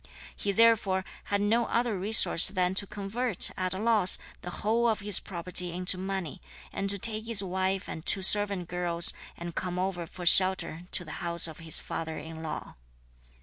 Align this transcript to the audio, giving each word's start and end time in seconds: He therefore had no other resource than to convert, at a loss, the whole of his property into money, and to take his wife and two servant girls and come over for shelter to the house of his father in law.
He 0.35 0.51
therefore 0.51 1.05
had 1.25 1.41
no 1.41 1.65
other 1.67 1.95
resource 1.95 2.47
than 2.47 2.73
to 2.73 2.87
convert, 2.87 3.51
at 3.55 3.75
a 3.75 3.77
loss, 3.77 4.17
the 4.41 4.49
whole 4.49 4.87
of 4.87 5.01
his 5.01 5.19
property 5.19 5.71
into 5.73 5.95
money, 5.95 6.41
and 6.73 6.89
to 6.89 6.97
take 6.97 7.27
his 7.27 7.43
wife 7.43 7.87
and 7.87 8.03
two 8.03 8.23
servant 8.23 8.67
girls 8.67 9.13
and 9.37 9.53
come 9.53 9.77
over 9.77 10.07
for 10.07 10.25
shelter 10.25 10.87
to 10.89 11.05
the 11.05 11.11
house 11.21 11.47
of 11.47 11.59
his 11.59 11.79
father 11.79 12.17
in 12.17 12.41
law. 12.41 12.77